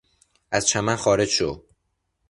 از 0.51 0.67
چمن 0.67 0.95
خارج 0.95 1.27
شو! 1.27 1.63